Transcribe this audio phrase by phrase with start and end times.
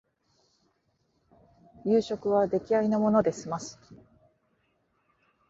[1.85, 3.79] 夕食は出来合いのもので済ます